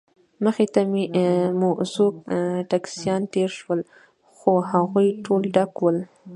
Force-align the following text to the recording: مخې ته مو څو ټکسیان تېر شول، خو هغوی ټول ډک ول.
مخې 0.43 0.65
ته 0.73 0.81
مو 1.59 1.69
څو 1.93 2.05
ټکسیان 2.71 3.21
تېر 3.33 3.49
شول، 3.59 3.79
خو 4.35 4.51
هغوی 4.71 5.07
ټول 5.25 5.41
ډک 5.55 5.71
ول. 5.79 5.97